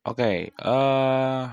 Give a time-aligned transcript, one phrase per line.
[0.00, 1.44] Oke, eh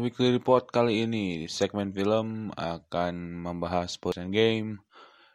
[0.00, 4.80] Weekly Report kali ini segmen film akan membahas post game.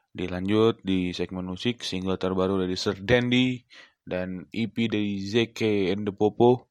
[0.09, 3.61] Dilanjut di segmen musik single terbaru dari Sir Dandy
[4.09, 6.65] dan EP dari ZK and the Popo.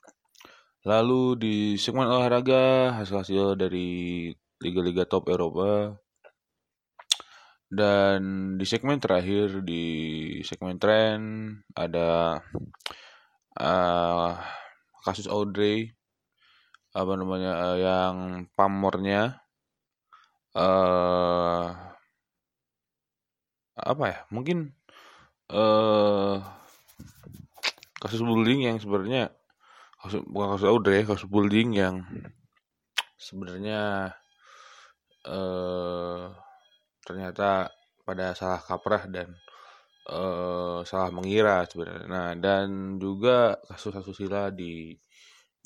[0.83, 4.27] Lalu di segmen olahraga hasil-hasil dari
[4.59, 5.95] liga-liga top Eropa.
[7.71, 8.19] Dan
[8.59, 9.85] di segmen terakhir di
[10.43, 11.19] segmen tren
[11.79, 12.43] ada
[13.61, 14.37] uh,
[15.05, 15.93] kasus Audrey
[16.97, 18.15] apa namanya uh, yang
[18.57, 19.41] pamornya
[20.57, 21.69] uh,
[23.77, 24.73] apa ya mungkin
[25.53, 26.41] uh,
[28.01, 29.29] kasus bullying yang sebenarnya
[30.01, 32.01] kasus, bukan kasus Audrey kasus bullying yang
[33.21, 34.13] sebenarnya
[35.29, 36.33] uh,
[37.05, 37.69] ternyata
[38.09, 39.37] pada salah kaprah dan
[40.11, 42.07] uh, salah mengira sebenarnya.
[42.07, 44.95] Nah, dan juga kasus-kasus sila di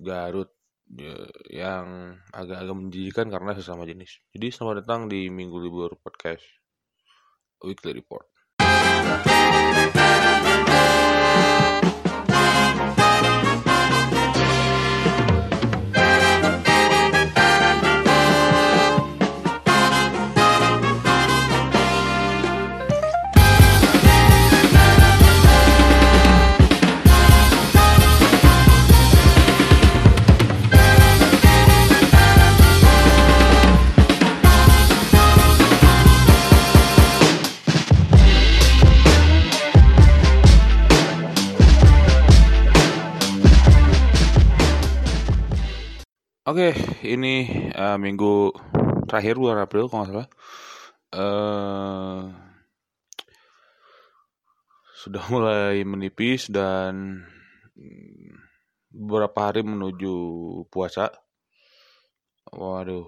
[0.00, 0.48] Garut
[0.88, 1.14] ya,
[1.52, 4.24] yang agak-agak menjijikan karena sesama jenis.
[4.32, 6.44] Jadi selamat datang di Minggu Libur Podcast
[7.60, 8.26] Weekly Report.
[46.50, 46.74] Oke,
[47.06, 47.46] ini
[47.78, 48.50] uh, minggu
[49.06, 50.28] terakhir bulan April kalau nggak salah.
[51.14, 52.34] Uh,
[54.98, 57.22] sudah mulai menipis dan
[58.90, 60.10] beberapa hari menuju
[60.74, 61.14] puasa.
[62.50, 63.06] Waduh.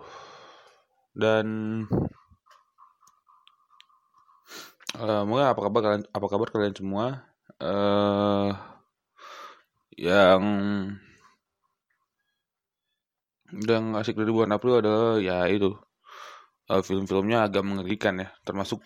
[1.11, 1.47] Dan
[5.03, 7.27] uh, mungkin apa kabar kalian apa kabar kalian semua?
[7.59, 8.55] Uh,
[9.99, 10.47] yang
[13.53, 15.77] yang asik dari bulan April adalah ya itu.
[16.71, 18.81] Uh, film-filmnya agak mengerikan ya termasuk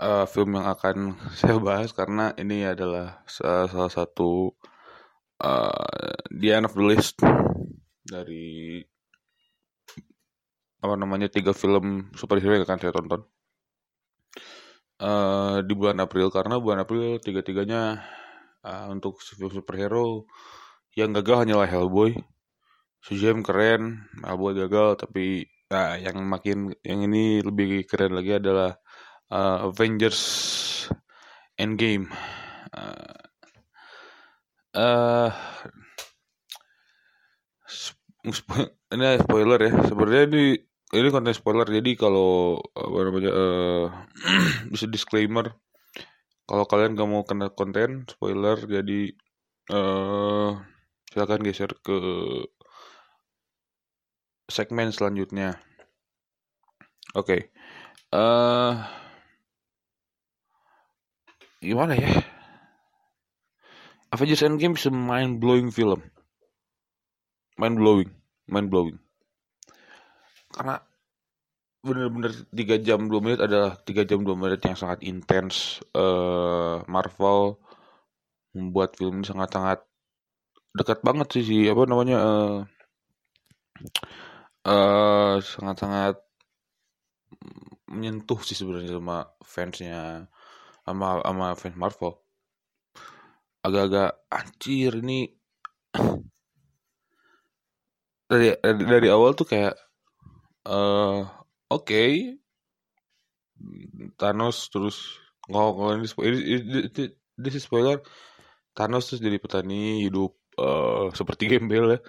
[0.00, 4.50] uh, film yang akan saya bahas karena ini adalah salah, satu
[5.44, 7.20] uh, the end of the list
[8.02, 8.82] dari
[10.80, 13.22] apa namanya tiga film superhero yang akan saya tonton.
[15.00, 18.04] Uh, di bulan April karena bulan April tiga-tiganya
[18.64, 20.28] uh, untuk film superhero
[20.92, 22.20] yang gagal hanyalah Hellboy
[23.00, 28.76] Shazam keren, Hellboy gagal tapi nah, yang makin yang ini lebih keren lagi adalah
[29.32, 30.20] uh, Avengers
[31.56, 32.12] Endgame.
[32.76, 33.24] Uh,
[34.76, 35.30] uh,
[38.94, 39.72] ini spoiler ya.
[39.88, 40.44] Sebenarnya ini
[40.90, 43.84] ini konten spoiler jadi kalau apa namanya uh,
[44.72, 45.54] bisa disclaimer
[46.50, 49.14] kalau kalian gak mau kena konten spoiler jadi
[49.70, 50.58] uh,
[51.14, 51.94] silakan geser ke
[54.50, 55.56] segmen selanjutnya.
[57.14, 57.26] Oke.
[57.26, 57.40] Okay.
[58.10, 58.74] Uh,
[61.62, 62.10] eh, gimana ya?
[64.10, 66.02] Avengers Endgame is mind blowing film.
[67.54, 68.10] Mind blowing,
[68.50, 68.98] mind blowing.
[70.50, 70.82] Karena
[71.80, 75.78] bener-bener 3 jam 2 menit adalah 3 jam 2 menit yang sangat intens.
[75.94, 77.62] Uh, Marvel
[78.50, 79.86] membuat film ini sangat-sangat
[80.74, 82.56] dekat banget sih sih apa namanya uh,
[84.66, 86.20] uh, sangat-sangat
[87.90, 90.30] menyentuh sih sebenarnya sama fansnya
[90.86, 92.12] sama sama fans Marvel.
[93.60, 95.28] Agak-agak anjir ini
[98.30, 99.74] dari dari awal tuh kayak
[100.68, 101.26] uh,
[101.68, 101.86] oke.
[101.86, 102.36] Okay.
[104.16, 107.04] Thanos terus ini, ini, ini, ini,
[107.36, 108.00] ini spoiler.
[108.72, 112.00] Thanos terus jadi petani hidup uh, seperti gembel ya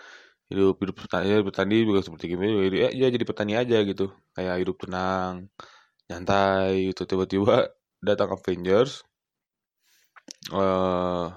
[0.51, 4.12] hidup hidup petani petani juga seperti gimana jadi ya, ya jadi petani aja gitu.
[4.36, 5.33] Kayak hidup tenang
[6.12, 7.01] nyantai gitu.
[7.07, 7.71] Tiba-tiba
[8.03, 9.07] datang Avengers
[10.50, 11.31] uh,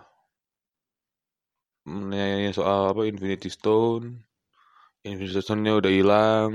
[1.85, 4.25] nanya soal apa Infinity Stone.
[5.05, 6.51] Infinity Stone-nya udah hilang.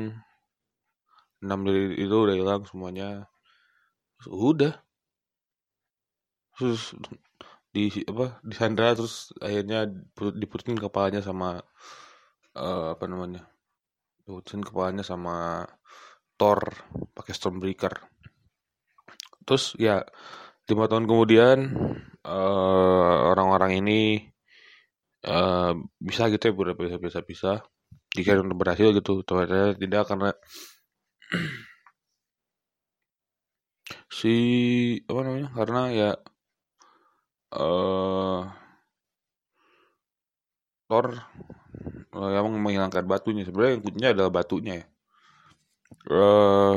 [1.39, 3.29] Enam dari itu udah hilang semuanya.
[4.19, 4.73] Terus, udah.
[6.57, 6.81] Terus
[7.69, 9.85] di apa di Sandra terus akhirnya
[10.17, 11.61] diputusin kepalanya sama
[12.55, 13.49] uh, apa namanya
[14.29, 15.65] Lucian kepalanya sama
[16.37, 16.61] Thor
[17.17, 17.93] pakai Stormbreaker.
[19.43, 20.05] Terus ya
[20.69, 21.57] lima tahun kemudian
[22.21, 24.21] eh, orang-orang ini
[25.25, 27.51] uh, bisa gitu ya bisa bisa bisa
[28.13, 29.25] jika berhasil gitu.
[29.25, 30.29] Ternyata tidak karena
[34.17, 34.35] si
[35.09, 36.11] apa namanya karena ya
[37.57, 38.45] uh,
[40.89, 41.07] Thor
[42.15, 43.43] uh, yang menghilangkan batunya.
[43.47, 44.85] Sebenarnya yang kuncinya adalah batunya ya.
[46.09, 46.75] Uh,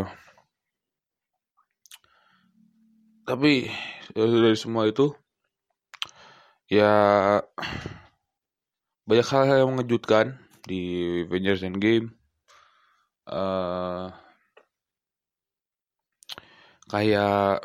[3.22, 3.70] tapi
[4.12, 5.14] dari semua itu
[6.66, 6.92] ya
[9.06, 10.80] banyak hal, hal yang mengejutkan di
[11.28, 12.10] Avengers Endgame.
[13.22, 14.10] Uh,
[16.90, 17.62] kayak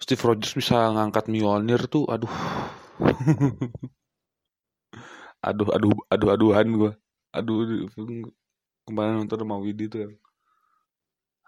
[0.00, 2.32] Steve Rogers bisa ngangkat Mjolnir tuh aduh
[5.42, 6.92] aduh aduh aduh aduhan gue
[7.34, 7.86] aduh
[8.88, 10.12] kemarin nonton sama Widi tuh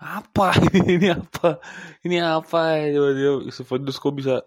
[0.00, 0.56] apa?
[0.96, 1.60] Ini apa?
[2.00, 2.80] Ini apa?
[2.80, 4.40] Ya coba dia Sefodus kok bisa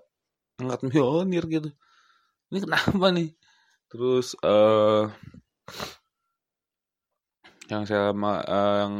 [0.57, 1.69] ngeliat Mjolnir gitu?
[2.50, 3.30] Ini kenapa nih?
[3.94, 5.13] Terus uh,
[7.69, 8.95] yang saya uh, yang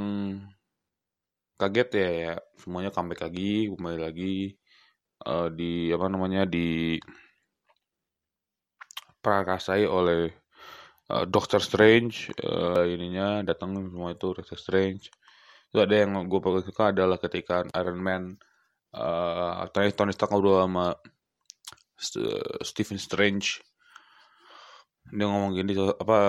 [1.58, 2.36] kaget ya ya.
[2.62, 4.54] Semuanya comeback lagi kembali lagi
[5.26, 7.02] uh, di apa namanya di
[9.24, 10.28] prakasai oleh
[11.08, 15.08] uh, Doctor Strange uh, ininya datang semua itu Doctor Strange.
[15.72, 18.36] Itu ada yang gue paling suka adalah ketika Iron Man
[18.94, 20.94] uh, Tony, Tony Stark ngobrol sama
[22.62, 23.64] Stephen Strange.
[25.10, 26.20] Dia ngomong gini apa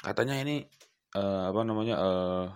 [0.00, 0.64] katanya ini
[1.14, 2.46] uh, apa namanya uh,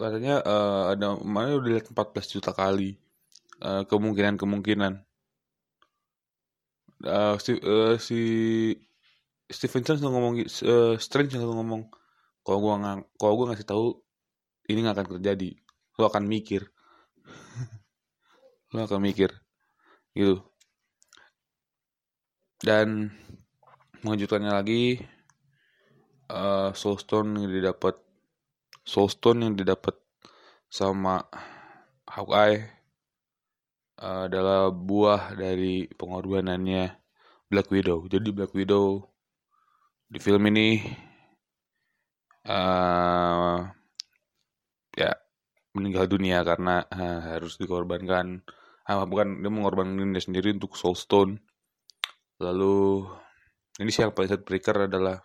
[0.00, 2.96] katanya uh, ada mana udah lihat 14 juta kali
[3.64, 5.00] uh, kemungkinan kemungkinan
[7.04, 8.20] uh, si, uh, si
[9.50, 11.90] Stephen Strange ngomong uh, Strange ngomong
[12.44, 13.86] kalau gua nggak kalau gua ngasih tahu
[14.70, 15.50] ini nggak akan terjadi.
[15.98, 16.70] Lo akan mikir.
[18.72, 19.34] Lo akan mikir.
[20.14, 20.38] Gitu.
[22.60, 23.10] Dan
[24.04, 25.00] mengejutkannya lagi
[26.30, 27.96] uh, Soulstone yang didapat
[28.84, 29.96] Soulstone yang didapat
[30.70, 31.26] sama
[32.06, 32.79] Hawkeye
[34.00, 36.96] uh, adalah buah dari pengorbanannya
[37.46, 38.08] Black Widow.
[38.08, 39.04] Jadi Black Widow
[40.10, 40.82] di film ini
[42.48, 43.58] uh,
[44.96, 45.10] ya
[45.76, 48.42] meninggal dunia karena uh, harus dikorbankan.
[48.90, 51.32] Uh, bukan dia mengorbankan diri sendiri untuk Soul Stone.
[52.40, 53.06] Lalu
[53.78, 54.16] ini siapa?
[54.16, 55.16] Paling breaker adalah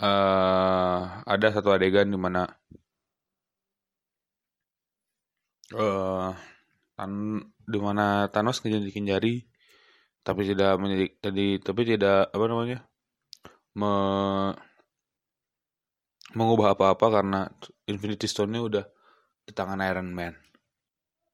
[0.00, 2.48] uh, ada satu adegan di mana
[5.76, 6.32] uh,
[6.92, 9.42] tan di mana Thanos ngejadikan jari
[10.22, 12.78] tapi tidak menjadi tadi tapi tidak apa namanya
[13.74, 13.92] me
[16.32, 17.40] mengubah apa-apa karena
[17.88, 18.84] Infinity Stone-nya udah
[19.44, 20.32] di tangan Iron Man.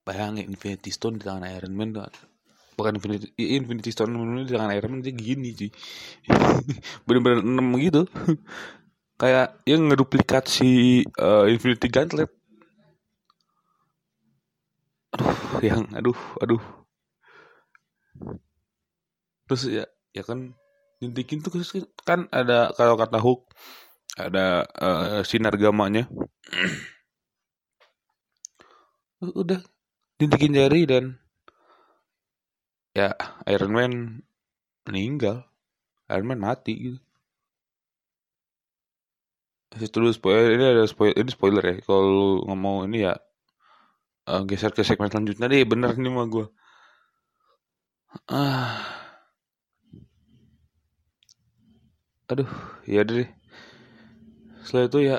[0.02, 1.94] Bayangin Infinity Stone di tangan Iron Man
[2.78, 4.14] bukan Infinity Infinity Stone
[4.46, 5.70] di tangan Iron Man dia gini sih.
[7.06, 8.06] Bener-bener enam gitu.
[9.20, 12.31] Kayak yang ngeduplikat si uh, Infinity Gauntlet.
[15.19, 15.34] Aduh,
[15.64, 16.62] yang aduh, aduh.
[19.49, 20.52] Terus ya, ya kan
[20.99, 21.55] nyuntikin tuh
[22.02, 23.49] kan ada kalau kata Hook
[24.19, 26.10] ada uh, sinar gamanya
[29.22, 29.62] udah
[30.19, 31.19] dintikin jari dan
[32.94, 33.15] ya
[33.46, 33.93] Iron Man
[34.86, 35.46] meninggal.
[36.08, 36.98] Iron Man mati gitu.
[39.69, 41.74] Terus spoiler ini ada spoiler ini spoiler ya.
[41.84, 43.15] Kalau ngomong ini ya
[44.29, 46.47] uh, geser ke segmen selanjutnya deh bener nih mah gue
[48.29, 48.99] ah.
[52.29, 52.49] Aduh
[52.85, 53.25] ya deh.
[54.61, 55.17] Setelah itu ya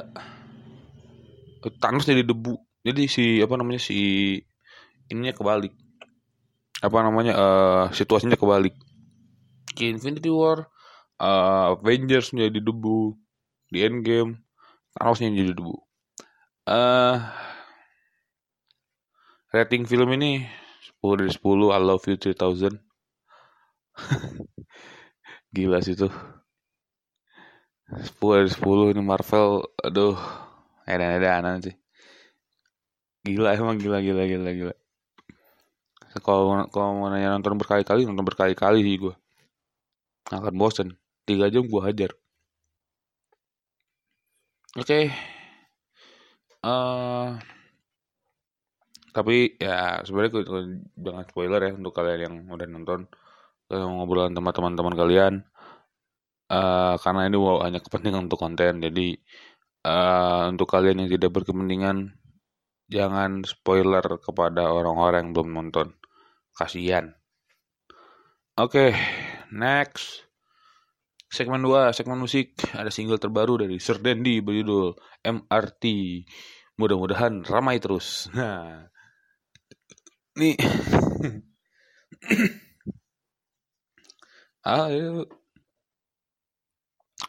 [1.81, 2.53] Thanos jadi debu.
[2.85, 3.97] Jadi si apa namanya si
[5.09, 5.73] ininya kebalik.
[6.85, 8.77] Apa namanya uh, situasinya kebalik.
[9.73, 10.69] Di Infinity War
[11.17, 13.17] uh, Avengers menjadi debu.
[13.73, 14.45] Di Endgame
[14.93, 15.75] Thanosnya jadi debu.
[16.69, 17.25] Uh,
[19.49, 20.45] rating film ini
[21.01, 22.77] 10 dari 10 I love you 3000
[25.55, 26.13] gila sih tuh.
[27.89, 30.15] 10 dari 10 ini Marvel aduh
[30.85, 31.75] edan-edanan sih
[33.25, 34.75] gila emang gila gila gila gila.
[36.25, 39.15] Kalau kalau mau nanya nonton berkali-kali nonton berkali-kali sih gue
[40.33, 40.89] akan bosen.
[41.27, 42.11] Tiga jam gue hajar.
[44.77, 44.85] Oke.
[44.85, 45.03] Okay.
[46.65, 47.58] uh, eh,
[49.09, 50.45] tapi ya sebenarnya
[50.97, 52.99] jangan spoiler ya untuk kalian yang udah nonton
[53.69, 55.33] ngobrol sama teman-teman kalian
[56.49, 59.07] uh, karena ini wow, hanya kepentingan untuk konten jadi
[59.85, 62.17] uh, untuk kalian yang tidak berkepentingan
[62.89, 65.93] jangan spoiler kepada orang-orang yang belum nonton.
[66.57, 67.13] Kasihan.
[68.57, 68.91] Oke
[69.53, 70.27] next.
[71.29, 72.57] Segmen 2 segmen musik.
[72.73, 75.83] Ada single terbaru dari Sir berjudul MRT
[76.81, 78.27] mudah-mudahan ramai terus.
[78.33, 78.89] Nah
[80.39, 80.55] nih
[84.65, 84.87] ah.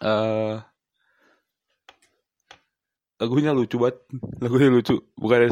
[0.01, 0.57] Uh,
[3.21, 4.01] lagunya lucu banget
[4.41, 5.51] lagunya lucu bukan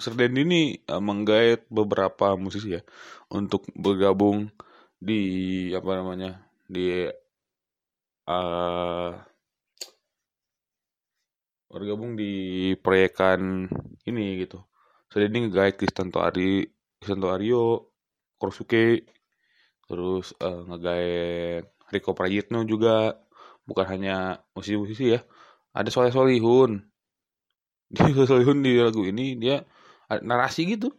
[0.00, 2.80] Serden ini uh, menggait beberapa musisi ya
[3.28, 4.48] untuk bergabung
[4.96, 5.20] di
[5.76, 7.04] apa namanya di
[8.24, 9.12] uh,
[11.70, 12.32] bergabung di
[12.80, 13.68] proyekan
[14.08, 14.64] ini gitu.
[15.10, 16.62] Serden ini ngegait Kristanto Ari,
[17.02, 17.90] Kristanto Aryo,
[18.38, 19.02] Korsuke,
[19.90, 23.18] terus uh, ngegait Rico Prayitno juga.
[23.66, 25.20] Bukan hanya musisi-musisi ya.
[25.74, 26.78] Ada Soleh Solihun.
[27.90, 29.66] Di Soleh Solihun di lagu ini dia
[30.10, 30.94] narasi gitu.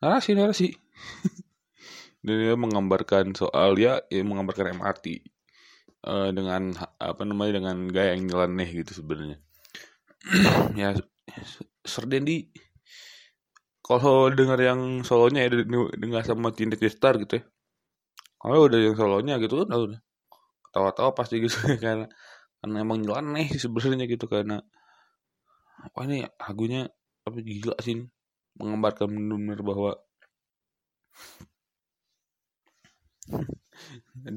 [0.00, 0.68] Narasi narasi.
[2.24, 5.28] Dia menggambarkan soal ya, ya menggambarkan MRT
[6.08, 9.44] uh, eh, dengan apa namanya dengan gaya yang nyeleneh gitu sebenarnya.
[10.80, 10.96] Ya
[11.84, 12.50] Serdendi
[13.84, 15.50] kalau dengar yang solonya ya
[16.00, 17.44] dengar sama Tindak Star gitu ya.
[18.40, 20.00] Kalau udah yang solonya gitu kan udah
[20.72, 21.52] tawa-tawa pasti gitu.
[21.84, 22.08] Karena
[22.64, 24.56] karena emang nyeleneh sebenarnya gitu karena
[25.84, 26.88] apa ini lagunya
[27.20, 28.08] tapi gila sih
[28.56, 29.92] menggambarkan benar bahwa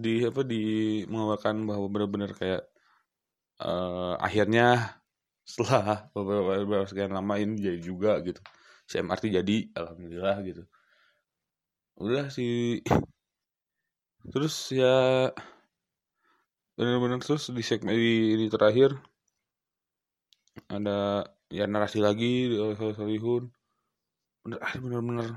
[0.04, 0.64] di apa di
[1.08, 2.64] menggambarkan bahwa benar-benar kayak
[3.64, 5.00] uh, akhirnya
[5.48, 8.44] setelah beberapa, beberapa sekian lama ini jadi juga gitu.
[8.84, 10.64] Si MRT jadi alhamdulillah gitu.
[11.98, 12.84] Udah sih
[14.28, 15.32] terus ya
[16.76, 18.92] benar-benar terus di segmen di, ini terakhir
[20.68, 23.48] ada ya narasi lagi oleh Solihun
[24.44, 25.28] bener ah bener-bener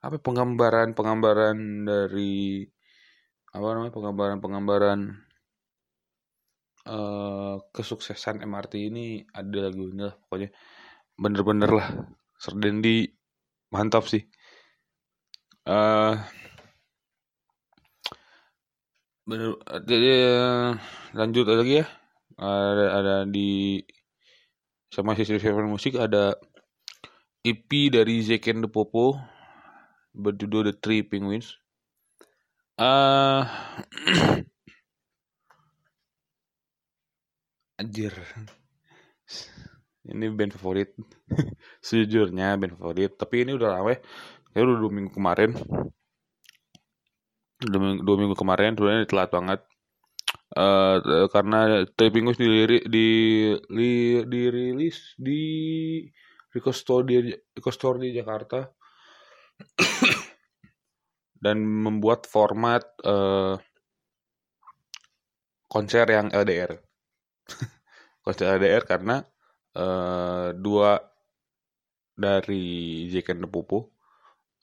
[0.00, 2.64] apa penggambaran penggambaran dari
[3.52, 5.00] apa namanya penggambaran penggambaran
[6.86, 10.48] uh, kesuksesan MRT ini ada lagunya pokoknya.
[11.18, 11.88] Bener-bener lah.
[12.40, 13.04] Serdendi
[13.68, 14.24] mantap sih.
[15.68, 16.16] Uh,
[19.28, 20.12] bener jadi
[21.12, 21.86] lanjut lagi ya?
[22.40, 23.78] Ada ada di
[24.90, 26.34] sama sisi Seven Musik ada
[27.40, 29.16] EP dari Zeken The Popo
[30.12, 31.56] berjudul The Three Penguins.
[32.80, 33.44] Uh,
[37.80, 38.12] anjir.
[40.04, 40.92] Ini band favorit.
[41.86, 43.98] Sejujurnya band favorit, tapi ini udah lama ya.
[44.52, 45.50] Kayak udah dua minggu kemarin
[47.60, 49.60] dua minggu, dua minggu kemarin sebenarnya telat banget
[50.56, 53.08] uh, karena Tripingus dilirik di
[53.68, 53.90] di
[54.24, 55.42] dirilis di
[56.50, 58.64] Rico Store di Rico Store di Jakarta
[61.44, 63.60] dan membuat format uh,
[65.68, 66.89] konser yang LDR
[68.24, 69.22] konser LDR karena
[69.76, 71.00] uh, dua
[72.14, 73.88] dari Jekan Pupu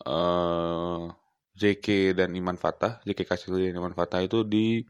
[0.06, 1.10] uh,
[1.58, 4.86] JK dan Iman Fatah, JK Kasili dan Iman Fatah itu di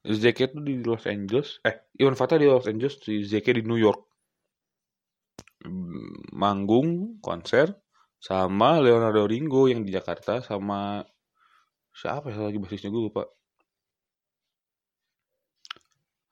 [0.00, 3.76] JK itu di Los Angeles, eh Iman Fatah di Los Angeles, di JK di New
[3.76, 4.00] York.
[6.32, 7.74] Manggung konser
[8.16, 11.04] sama Leonardo Ringo yang di Jakarta sama
[11.92, 13.24] siapa ya lagi basisnya gue lupa.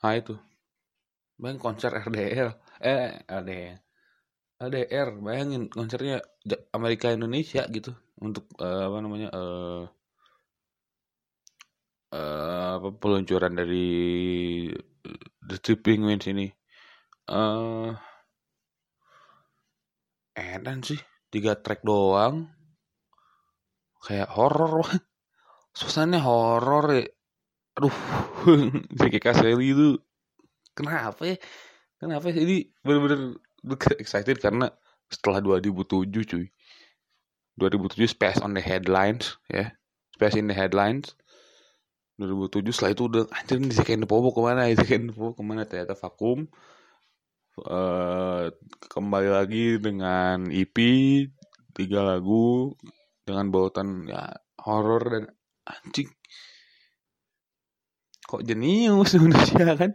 [0.00, 0.36] Nah itu.
[1.44, 2.48] Bang konser RDL.
[2.80, 3.84] Eh RDL.
[4.64, 6.24] LDR bayangin konsernya
[6.72, 7.92] Amerika Indonesia gitu.
[8.16, 9.84] Untuk uh, apa namanya uh,
[12.16, 13.88] uh, peluncuran dari
[15.44, 16.48] The Three Penguins ini.
[17.28, 17.92] Uh,
[20.32, 21.00] edan sih.
[21.28, 22.48] Tiga track doang.
[24.00, 25.04] Kayak horor banget
[25.76, 27.04] suasananya horor ya.
[27.76, 27.96] Aduh.
[28.96, 29.98] Jackie Caselli itu
[30.74, 31.36] kenapa ya?
[31.98, 32.42] Kenapa ya?
[32.42, 33.38] Ini bener-bener
[33.96, 34.68] excited karena
[35.08, 36.46] setelah 2007 cuy.
[37.56, 39.70] 2007 Space on the Headlines ya.
[40.14, 41.14] Space in the Headlines.
[42.18, 45.66] 2007 setelah itu udah anjir di Second Popo ke mana di Second Popo ke mana?
[45.66, 46.46] Ternyata vakum.
[47.54, 48.50] Uh,
[48.90, 50.74] kembali lagi dengan EP
[51.70, 52.74] tiga lagu
[53.22, 55.24] dengan bautan ya horor dan
[55.62, 56.10] anjing
[58.34, 59.92] kok jenius Indonesia kan?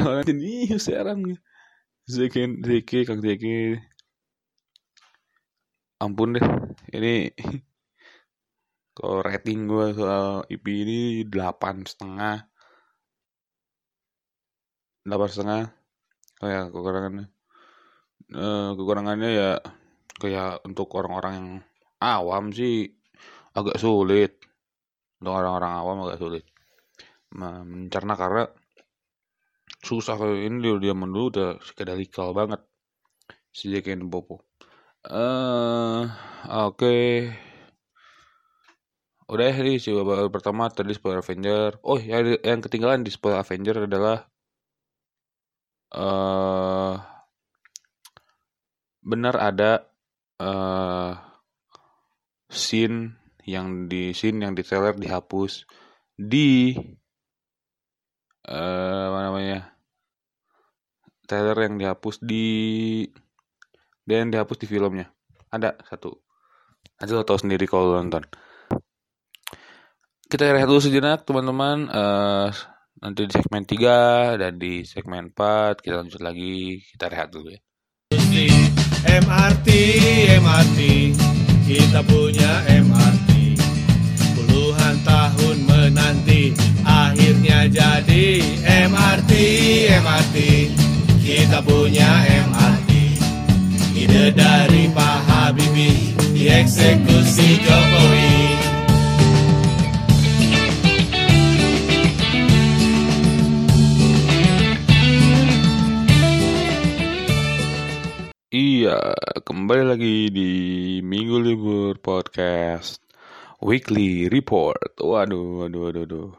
[0.00, 1.36] Orang jenius sekarang
[2.08, 3.76] Zeki Zeki Kang Zeki.
[6.00, 6.44] Ampun deh.
[6.96, 7.28] Ini
[8.96, 12.48] kalau rating gue soal IP ini delapan setengah.
[15.04, 15.62] Delapan setengah.
[16.40, 17.26] Oh ya kekurangannya.
[18.32, 19.50] Uh, kekurangannya ya
[20.16, 21.48] kayak untuk orang-orang yang
[22.00, 22.96] awam sih
[23.52, 24.40] agak sulit.
[25.20, 26.44] Untuk orang-orang awam agak sulit
[27.34, 28.46] mencerna karena
[29.84, 32.62] susah ini dia, dia dulu udah skedalikal banget
[33.52, 34.42] si Jack Popo.
[35.04, 36.08] Uh,
[36.48, 36.80] oke.
[36.80, 37.34] Okay.
[39.24, 39.90] Udah ya si
[40.28, 41.80] pertama tadi spoiler Avenger.
[41.80, 44.28] Oh, yang, yang ketinggalan di spoiler Avenger adalah
[45.96, 46.94] uh,
[49.00, 49.88] benar ada
[50.40, 51.12] uh,
[52.48, 55.68] scene yang di scene yang di trailer dihapus
[56.16, 56.76] di
[58.48, 59.58] uh, apa namanya?
[61.24, 62.46] Trailer yang dihapus di
[64.04, 65.08] dan dihapus di filmnya.
[65.48, 66.12] Ada satu.
[67.00, 68.24] Nanti lo tahu sendiri kalau nonton.
[70.28, 71.88] Kita rehat dulu sejenak teman-teman.
[71.88, 72.48] Uh,
[73.00, 76.84] nanti di segmen 3 dan di segmen 4 kita lanjut lagi.
[76.84, 77.60] Kita rehat dulu ya.
[79.04, 79.68] MRT
[80.40, 80.78] MRT
[81.64, 83.56] kita punya MRT
[84.36, 88.40] puluhan tahun menanti akhirnya jadi
[88.88, 89.32] MRT
[90.00, 90.36] MRT
[91.20, 92.08] kita punya
[92.48, 92.90] MRT
[93.92, 98.32] Ide dari Pak Habibie Dieksekusi Jokowi.
[108.54, 108.96] Iya,
[109.44, 110.52] kembali lagi di
[111.04, 113.03] Minggu Libur Podcast
[113.64, 114.92] Weekly Report.
[115.00, 116.30] Waduh, waduh, waduh, waduh.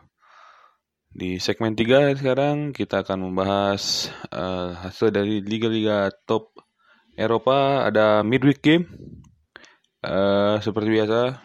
[1.09, 6.53] Di segmen 3 sekarang kita akan membahas uh, hasil dari liga-liga top
[7.17, 8.85] Eropa ada midweek game.
[10.05, 11.41] Uh, seperti biasa,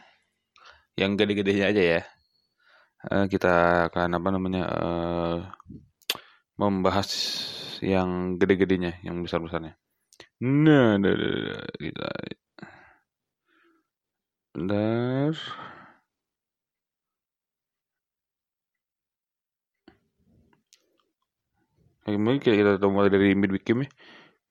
[1.00, 2.00] yang gede-gedenya aja ya.
[3.08, 5.38] Uh, kita akan apa namanya uh,
[6.60, 7.08] membahas
[7.80, 9.80] yang gede-gedenya, yang besar-besarnya.
[10.44, 11.00] Nah,
[11.80, 12.08] kita
[14.50, 15.69] Bentar.
[22.08, 23.90] Mungkin kita, kita mulai dari midweek game ya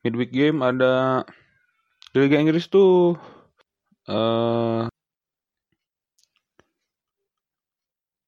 [0.04, 1.24] midweek game ada
[2.16, 3.20] di Liga Inggris tuh
[4.08, 4.88] uh,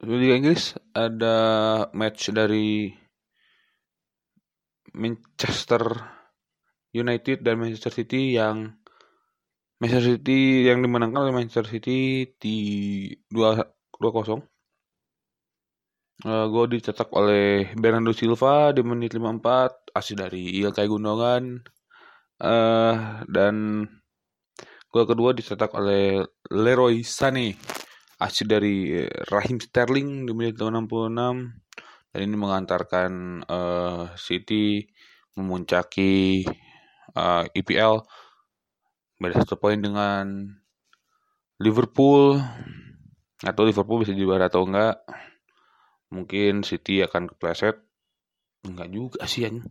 [0.04, 1.36] di Liga Inggris ada
[1.96, 2.92] match dari
[4.92, 5.84] Manchester
[6.92, 8.76] United dan Manchester City yang
[9.80, 12.58] Manchester City yang dimenangkan oleh Manchester City di
[13.32, 13.64] 2
[13.96, 14.51] 2-0.
[16.22, 21.58] Uh, gue dicetak oleh Bernardo Silva di menit 54, asli dari Ilkay Gundogan.
[22.38, 23.86] Uh, dan
[24.94, 26.22] gol kedua dicetak oleh
[26.54, 27.58] Leroy Sané,
[28.22, 29.02] asli dari
[29.34, 30.86] Rahim Sterling di menit 66.
[32.14, 34.86] Dan ini mengantarkan uh, City
[35.34, 36.46] memuncaki
[37.18, 38.04] uh, EPL
[39.18, 40.54] beda satu poin dengan
[41.62, 42.42] Liverpool
[43.42, 45.02] atau Liverpool bisa juara atau enggak
[46.12, 47.80] mungkin City akan kepleset.
[48.68, 49.66] Enggak juga sih kan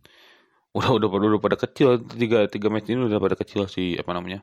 [0.70, 1.88] udah udah pada udah pada kecil.
[2.06, 4.40] Tiga tiga match ini udah pada kecil si apa namanya?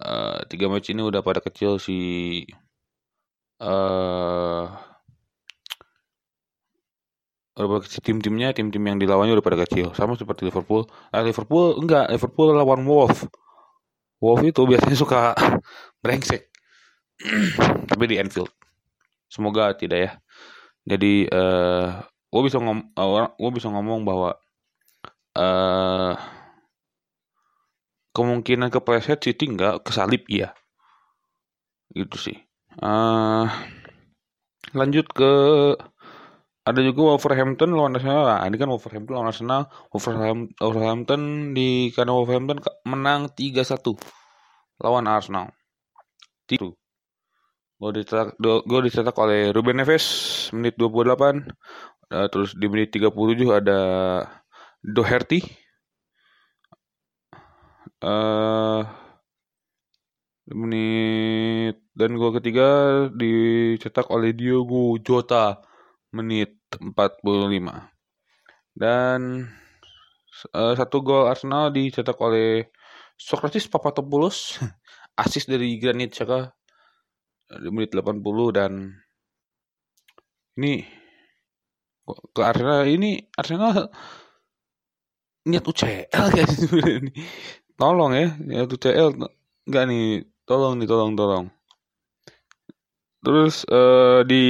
[0.00, 1.98] Uh, tiga match ini udah pada kecil si
[3.64, 4.68] uh,
[7.56, 9.96] udah pada kecil tim-timnya tim-tim yang dilawannya udah pada kecil.
[9.96, 10.88] Sama seperti Liverpool.
[11.12, 12.12] Nah, Liverpool enggak.
[12.12, 13.24] Liverpool lawan Wolf.
[14.20, 15.20] Wolf itu biasanya suka
[16.04, 16.52] brengsek.
[17.90, 18.52] Tapi di Anfield.
[19.26, 20.10] Semoga tidak ya
[20.86, 24.38] jadi uh, eh, gue bisa ngom uh, gue bisa ngomong bahwa
[25.34, 26.14] uh,
[28.14, 30.54] kemungkinan kepleset sih tinggal kesalip iya.
[31.90, 32.36] Gitu sih.
[32.78, 33.50] Uh,
[34.72, 35.32] lanjut ke
[36.66, 38.26] ada juga Wolverhampton lawan Arsenal.
[38.26, 39.62] Nah, ini kan Wolverhampton lawan Arsenal.
[39.90, 43.94] Wolverhampton di karena Wolverhampton menang 3-1
[44.82, 45.50] lawan Arsenal.
[46.46, 46.78] Itu
[47.76, 50.06] Gol dicetak, gol dicetak oleh Ruben Neves
[50.56, 51.44] menit 28.
[52.08, 53.80] Uh, eh, terus di menit 37 ada
[54.80, 55.44] Doherty.
[58.00, 58.80] Uh,
[60.56, 62.68] menit dan gol ketiga
[63.12, 65.60] dicetak oleh Diogo Jota
[66.16, 66.96] menit 45.
[68.72, 69.44] Dan
[70.56, 72.72] uh, satu gol Arsenal dicetak oleh
[73.20, 74.64] Socrates Papadopoulos,
[75.20, 76.56] asis dari Granit Xhaka
[77.46, 78.72] di menit 80 dan
[80.58, 80.82] ini
[82.34, 83.90] ke Arsenal ini Arsenal
[85.46, 86.46] niat UCL ya
[87.02, 87.12] ini
[87.78, 89.14] tolong ya niat UCL
[89.66, 91.46] enggak nih tolong nih tolong tolong.
[93.22, 94.46] Terus uh, di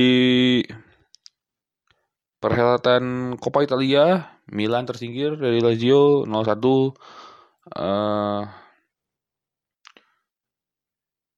[2.41, 6.95] perhelatan Coppa Italia Milan tersingkir dari Lazio 0-1
[7.75, 8.43] uh,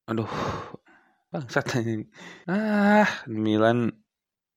[0.08, 0.28] aduh
[1.28, 1.66] bangsat
[2.48, 3.92] ah Milan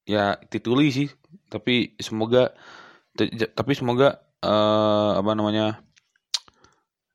[0.08, 1.10] ya tituli sih.
[1.52, 2.52] Tapi semoga
[3.56, 5.84] tapi semoga uh, apa namanya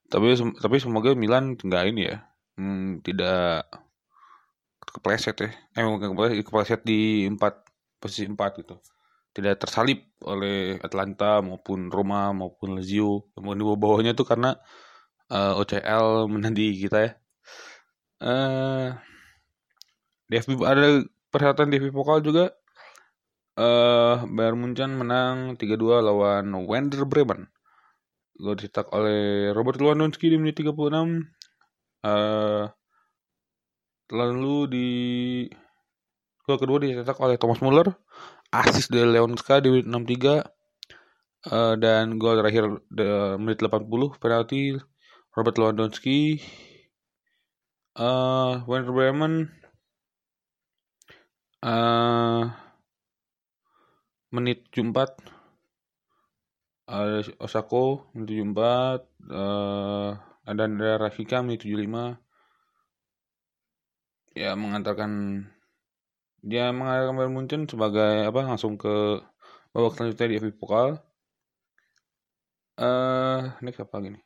[0.06, 2.16] tapi tapi semoga Milan nggak ini ya
[2.60, 3.68] hmm, tidak
[4.80, 5.50] kepleset ya.
[5.76, 7.66] Eh kepleset, kepleset di empat
[8.00, 8.76] posisi empat gitu.
[9.36, 13.28] Tidak tersalip oleh Atlanta maupun Roma maupun Lazio.
[13.36, 14.56] Kemudian di bawahnya tuh karena
[15.28, 17.12] uh, eh, OCL menanti kita ya.
[18.16, 18.96] Uh,
[20.26, 22.50] di FB ada perhelatan di FB Pokal juga.
[23.56, 27.48] Uh, Bayern Munchen menang 3-2 lawan Werder Bremen.
[28.36, 30.76] Gol dicetak oleh Robert Lewandowski di menit 36
[32.04, 32.68] uh,
[34.12, 34.88] lalu di
[36.44, 37.90] gol kedua dicetak oleh Thomas Muller
[38.54, 40.38] asis dari Leonska di menit 63 uh,
[41.50, 43.08] eh, dan gol terakhir di
[43.40, 44.76] menit 80 penalti
[45.34, 46.38] Robert Lewandowski.
[47.96, 49.48] Uh, Werder Bremen
[51.66, 52.42] uh,
[54.30, 55.18] menit 74
[56.86, 59.02] ada Osako menit 74
[59.34, 60.14] uh,
[60.46, 62.14] dan ada Rafika menit 75
[64.38, 65.42] ya mengantarkan
[66.46, 69.18] dia mengalahkan Bayern Munchen sebagai apa langsung ke
[69.74, 70.88] babak selanjutnya di FA Pokal.
[72.76, 74.24] Eh, uh, next apa lagi nih?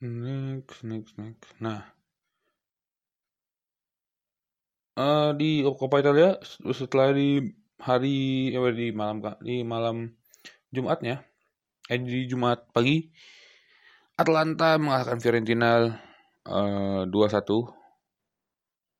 [0.00, 1.50] Next, next, next.
[1.58, 1.97] Nah,
[4.98, 6.34] uh, di Coppa Italia
[6.74, 7.38] setelah di
[7.78, 10.10] hari eh, di malam di malam
[10.74, 11.22] Jumatnya,
[11.86, 13.06] eh di Jumat pagi,
[14.18, 15.86] Atlanta mengalahkan Fiorentina
[16.44, 17.78] uh, 2-1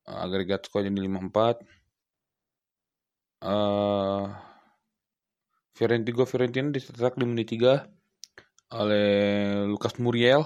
[0.08, 4.24] agregat skornya di 54 uh,
[5.76, 9.11] Fiorentina Fiorentina dicetak di menit 3 oleh
[9.68, 10.42] Lucas Muriel.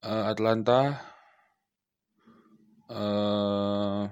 [0.00, 1.09] Uh, Atlanta
[2.90, 4.10] uh,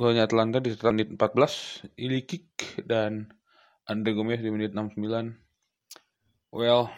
[0.00, 3.28] Golnya Atlanta di menit 14 Ilikik dan
[3.84, 4.96] Andre Gomez di menit 69
[6.56, 6.88] Well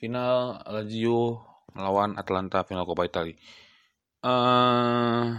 [0.00, 1.44] final Lazio
[1.76, 3.36] melawan Atlanta final Coppa Italia.
[4.24, 5.36] Uh,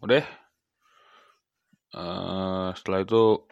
[0.00, 0.24] udah.
[1.92, 3.44] Uh, setelah itu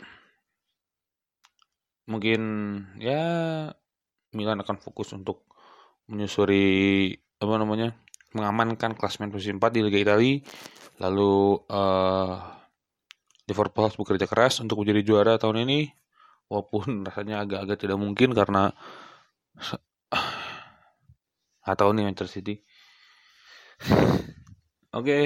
[2.08, 2.40] mungkin
[2.96, 3.20] ya
[4.36, 5.46] Milan akan fokus untuk
[6.10, 7.94] menyusuri apa namanya
[8.34, 10.38] mengamankan klasmen posisi 4 di Liga Italia
[11.00, 12.36] lalu uh,
[13.50, 15.90] Liverpool harus bekerja keras untuk menjadi juara tahun ini
[16.46, 18.70] walaupun rasanya agak-agak tidak mungkin karena
[21.70, 22.54] atau nih Manchester City.
[24.90, 24.90] Oke.
[24.90, 25.24] Okay.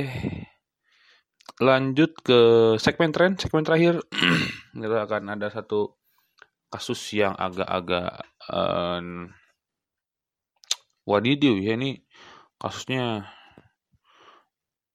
[1.62, 2.40] Lanjut ke
[2.82, 4.02] segmen tren, segmen terakhir.
[4.74, 5.94] Kita akan ada satu
[6.66, 9.28] kasus yang agak-agak um,
[11.04, 12.04] wadidiu ya ini
[12.56, 13.28] kasusnya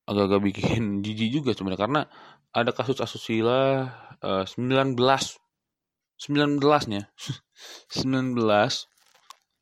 [0.10, 2.02] agak-agak bikin jijik juga sebenarnya karena
[2.50, 3.94] ada kasus asusila
[4.26, 4.98] uh, 19
[6.20, 6.60] 19
[6.92, 7.08] nya
[7.94, 8.36] 19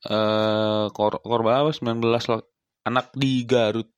[0.07, 1.71] eh kor korban apa?
[1.73, 2.05] 19
[2.87, 3.89] anak di Garut.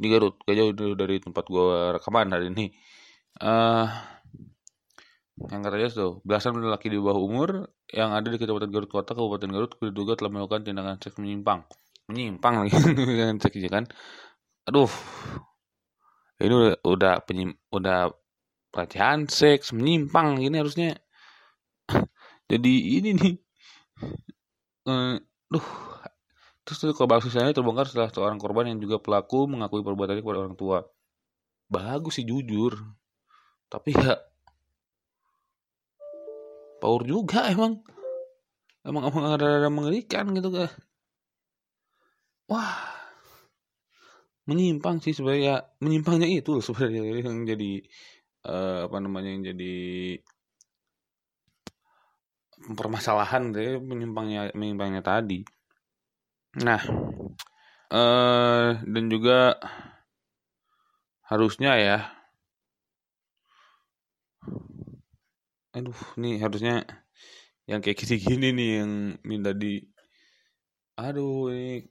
[0.00, 2.66] Di Garut gak jauh dari tempat gua rekaman hari ini.
[3.42, 3.86] Eh
[5.48, 9.48] yang katanya tuh belasan laki di bawah umur yang ada di Kecamatan Garut Kota Kabupaten
[9.48, 11.64] Garut diduga telah melakukan tindakan seks menyimpang.
[12.12, 13.88] Menyimpang lagi dengan seks kan?
[14.68, 14.92] Aduh.
[16.40, 18.12] Ini udah udah penyim, udah
[18.68, 21.00] pelecehan seks menyimpang ini harusnya.
[22.52, 23.34] Jadi ini nih.
[24.92, 25.16] Eh,
[25.48, 25.66] duh.
[26.68, 30.84] Terus korban sosialnya terbongkar setelah seorang korban yang juga pelaku mengakui perbuatannya kepada orang tua.
[31.72, 32.76] Bagus sih jujur.
[33.72, 34.29] Tapi ya
[36.80, 37.84] power juga emang
[38.82, 40.72] emang emang ada ada mengerikan gitu kan
[42.48, 43.00] wah
[44.50, 47.72] menyimpang sih sebenarnya ya, menyimpangnya itu sebenarnya yang jadi
[48.50, 49.74] uh, apa namanya yang jadi
[52.74, 55.40] permasalahan dari menyimpangnya menyimpangnya tadi.
[56.60, 56.82] Nah,
[57.94, 59.54] eh dan juga
[61.30, 61.98] harusnya ya.
[65.76, 66.72] Aduh, nih harusnya
[67.70, 68.92] yang kayak gini-gini nih yang
[69.30, 69.68] minta di
[71.06, 71.90] aduh ini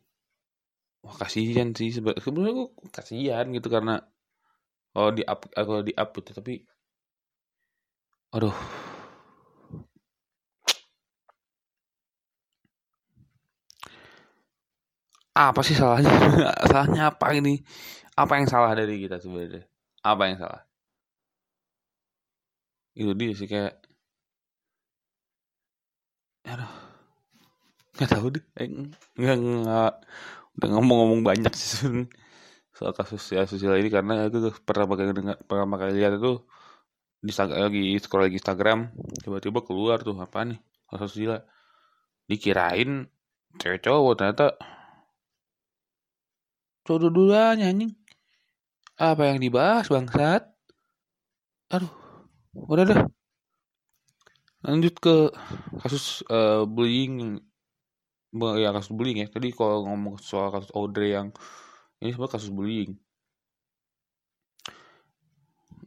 [1.04, 3.94] wah kasihan sih sebenarnya gue kasihan gitu karena
[4.94, 6.54] kalau di up kalau di up gitu tapi
[8.32, 8.54] aduh.
[15.48, 16.12] Apa sih salahnya?
[16.70, 17.54] Salahnya apa ini?
[18.22, 19.64] Apa yang salah dari kita sebenarnya?
[20.06, 20.62] Apa yang salah
[22.98, 23.74] itu dia sih kayak
[26.48, 26.72] aduh
[28.00, 28.68] nggak tahu deh eh,
[29.20, 29.94] nggak nggak
[30.60, 32.08] udah ngomong-ngomong banyak sih
[32.80, 33.92] soal kasus ya sosial ini.
[33.92, 36.48] Karena aku pertama kali dengar pertama kali lihat itu
[37.20, 40.60] di lagi scroll lagi Instagram tiba-tiba keluar tuh apa nih?
[40.88, 41.44] Kasus sosial
[42.32, 43.12] dikirain
[43.60, 44.48] cewek cowok ternyata
[46.88, 47.92] cowok duluan anjing.
[48.96, 50.48] Apa yang dibahas bangsat?
[51.76, 52.09] Aduh
[52.56, 53.02] udah dah
[54.66, 55.16] lanjut ke
[55.80, 57.40] kasus uh, bullying.
[58.36, 59.28] Ya kasus bullying ya.
[59.32, 61.32] Tadi kalau ngomong soal kasus Audrey yang
[62.04, 63.00] ini sebenarnya kasus bullying.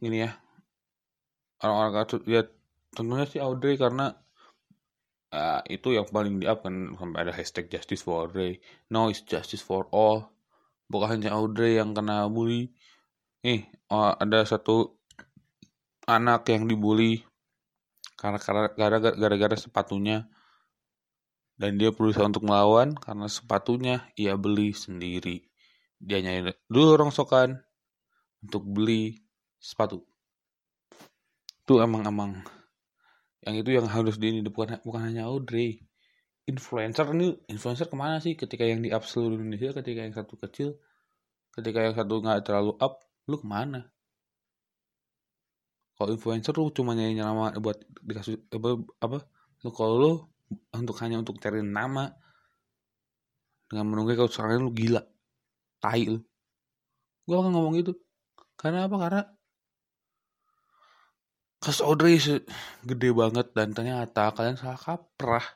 [0.03, 0.31] Ini ya.
[1.63, 2.41] Orang-orang kasus ya
[2.93, 4.11] tentunya sih Audrey karena
[5.31, 8.59] uh, itu yang paling di up kan sampai ada hashtag justice for Audrey.
[8.89, 10.33] No it's justice for all.
[10.89, 12.73] Bukan hanya Audrey yang kena bully.
[13.45, 14.97] Nih oh, ada satu
[16.07, 17.23] anak yang dibully
[18.19, 18.39] karena
[19.17, 20.27] gara-gara sepatunya.
[21.53, 25.45] Dan dia berusaha untuk melawan karena sepatunya ia beli sendiri.
[26.01, 27.61] Dia nyanyi dulu rongsokan
[28.41, 29.21] untuk beli
[29.61, 30.01] sepatu.
[31.63, 32.41] Itu emang emang
[33.43, 35.83] yang itu yang harus di ini bukan bukan hanya Audrey.
[36.43, 38.35] Influencer ini influencer ke mana sih?
[38.35, 40.75] Ketika yang di up seluruh Indonesia ketika yang satu kecil
[41.53, 43.93] ketika yang satu nggak terlalu up lu ke mana
[45.93, 49.17] kalau influencer lu cuma nyanyi nama buat dikasih apa apa?
[49.61, 50.13] Lu kalau lu
[50.73, 52.09] untuk hanya untuk cari nama
[53.69, 55.01] dengan menunggu kalau sekarang lu gila.
[55.77, 56.19] Tai lu.
[57.23, 57.93] Gue akan ngomong gitu.
[58.57, 58.95] Karena apa?
[58.97, 59.21] Karena
[61.63, 62.19] kasus Audrey
[62.83, 65.47] gede banget dan ternyata kalian salah kaprah.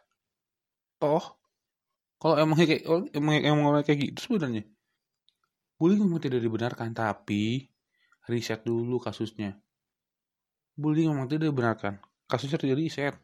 [1.02, 1.38] Toh
[2.18, 2.82] kalau emang kayak
[3.14, 4.66] emang emang kayak gitu sebenarnya?
[5.78, 7.70] Bullying memang tidak dibenarkan tapi
[8.26, 9.54] riset dulu kasusnya
[10.78, 12.00] bullying memang tidak dibenarkan.
[12.30, 13.16] Kasusnya tidak riset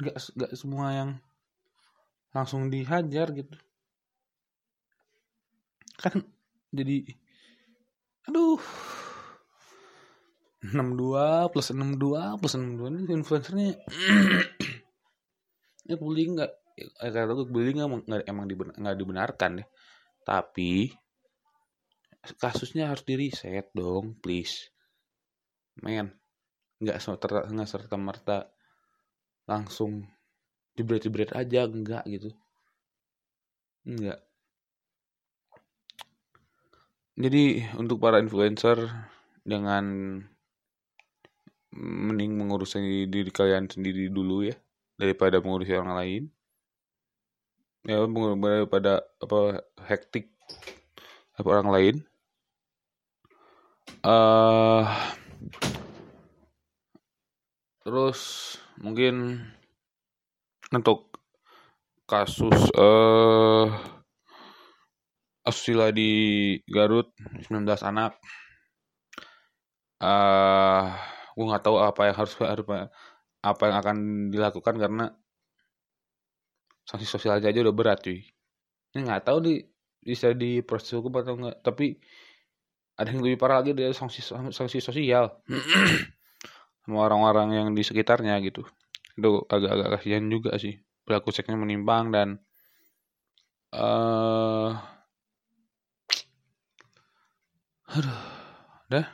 [0.00, 1.10] nggak nggak semua yang
[2.32, 3.54] langsung dihajar gitu.
[6.00, 6.24] Kan
[6.72, 7.04] jadi
[8.28, 8.60] aduh.
[10.60, 10.76] 62
[11.56, 13.70] plus 62 plus 62 ini influencernya.
[15.90, 19.68] Ya bullying nggak ya, kata gue bullying emang nggak dibenarkan deh.
[20.22, 20.86] Tapi
[22.40, 24.72] kasusnya harus di reset dong please.
[25.80, 26.12] Men
[26.80, 28.38] nggak serta serta merta
[29.44, 30.08] langsung
[30.76, 32.30] jebret-jebret aja enggak gitu.
[33.84, 34.20] Enggak
[37.20, 38.88] jadi untuk para influencer
[39.44, 39.84] dengan
[41.76, 44.56] mending mengurus diri kalian sendiri dulu ya
[44.96, 46.22] daripada mengurusi orang lain.
[47.84, 50.32] Ya daripada apa hektik
[51.36, 51.94] apa orang lain
[54.04, 54.84] uh,
[57.84, 58.20] terus
[58.80, 59.44] mungkin
[60.70, 61.10] untuk
[62.06, 63.70] kasus uh,
[65.46, 66.10] asusila di
[66.66, 67.10] Garut
[67.48, 68.18] 19 anak.
[70.00, 70.84] Uh, eh,
[71.36, 72.34] gue nggak tahu apa yang harus
[73.40, 73.96] apa yang akan
[74.32, 75.06] dilakukan karena
[76.88, 78.24] sanksi sosial aja, aja udah berat cuy.
[78.96, 79.54] Ini nggak tahu di
[80.00, 82.00] bisa di proses hukum atau enggak tapi
[83.00, 84.20] ada yang lebih parah lagi dari sanksi
[84.52, 85.40] sanksi sosial.
[86.84, 88.68] Sama orang-orang yang di sekitarnya gitu.
[89.16, 90.76] Itu agak-agak kasihan juga sih.
[91.08, 92.28] Pelaku seksnya menimbang dan
[93.72, 94.76] uh,
[97.90, 98.20] Aduh,
[98.92, 99.06] udah.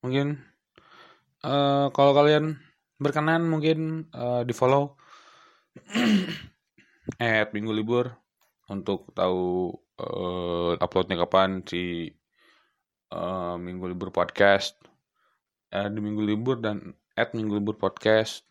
[0.00, 0.40] Mungkin
[1.44, 2.56] uh, kalau kalian
[2.96, 4.96] berkenan mungkin uh, di follow
[7.20, 8.16] at minggu libur
[8.72, 12.10] untuk tahu uh, uploadnya kapan si
[13.14, 14.74] uh, minggu libur podcast.
[15.70, 18.42] Uh, di minggu libur dan at minggu libur podcast.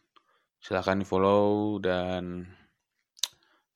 [0.63, 2.47] Silahkan di follow dan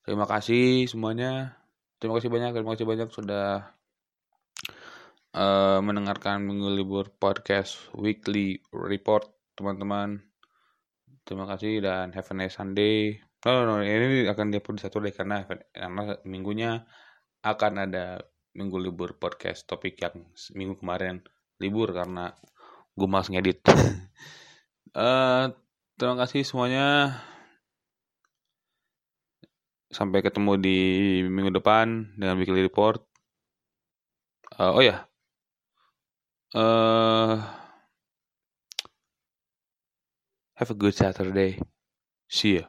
[0.08, 1.60] terima kasih semuanya.
[2.00, 3.68] Terima kasih banyak terima kasih banyak sudah
[5.36, 10.24] uh, mendengarkan minggu libur podcast weekly report teman-teman.
[11.28, 13.20] Terima kasih dan have a nice Sunday.
[13.44, 16.88] No, no, no ini akan diupload di satu deh karena karena minggunya
[17.44, 18.24] akan ada
[18.56, 20.24] minggu libur podcast topik yang
[20.56, 21.20] minggu kemarin
[21.58, 22.32] libur karena
[22.98, 23.62] gue malas ngedit.
[24.94, 25.52] Uh,
[25.98, 27.18] terima kasih semuanya.
[29.88, 30.78] Sampai ketemu di
[31.24, 33.02] minggu depan dengan weekly report.
[34.58, 35.06] Uh, oh ya.
[36.56, 37.38] Uh,
[40.56, 41.60] have a good Saturday.
[42.28, 42.66] See ya.